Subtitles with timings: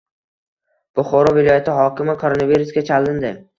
[0.99, 3.35] Buxoro viloyati hokimi koronavirusga chalindi